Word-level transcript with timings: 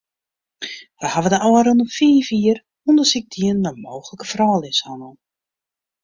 Wy 0.99 1.07
hawwe 1.13 1.29
de 1.31 1.37
ôfrûne 1.47 1.85
fiif 1.95 2.27
jier 2.37 2.57
ûndersyk 2.89 3.25
dien 3.33 3.57
nei 3.63 3.75
mooglike 3.85 4.25
frouljushannel. 4.31 5.15